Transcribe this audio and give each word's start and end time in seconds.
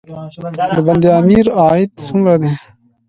د 0.75 0.77
بند 0.87 1.03
امیر 1.19 1.45
عاید 1.59 1.91
څومره 2.07 2.35
دی؟ 2.41 2.51